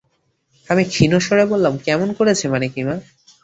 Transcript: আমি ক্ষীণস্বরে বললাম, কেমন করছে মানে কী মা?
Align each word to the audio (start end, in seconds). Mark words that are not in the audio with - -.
আমি 0.69 0.83
ক্ষীণস্বরে 0.85 1.45
বললাম, 1.45 1.73
কেমন 1.77 2.09
করছে 2.17 2.45
মানে 2.47 2.67
কী 2.67 2.81
মা? 2.83 2.95